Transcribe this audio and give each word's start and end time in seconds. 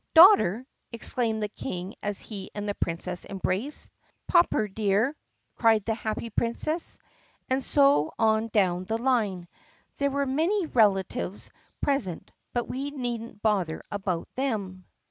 "Daughter!" 0.15 0.65
exclaimed 0.91 1.43
the 1.43 1.47
King 1.47 1.93
as 2.01 2.21
he 2.21 2.49
and 2.55 2.67
the 2.67 2.73
Princess 2.73 3.23
em 3.29 3.37
braced. 3.37 3.91
"Popper 4.27 4.67
dear!" 4.67 5.15
cried 5.57 5.85
the 5.85 5.93
happy 5.93 6.31
Princess. 6.31 6.97
And 7.51 7.63
so 7.63 8.11
on 8.17 8.47
down 8.47 8.85
the 8.85 8.97
line. 8.97 9.47
(There 9.97 10.09
were 10.09 10.25
many 10.25 10.65
relatives 10.65 11.51
pres 11.81 12.07
ent, 12.07 12.31
but 12.51 12.67
we 12.67 12.89
need 12.89 13.21
n't 13.21 13.43
bother 13.43 13.83
about 13.91 14.27
them.) 14.33 14.85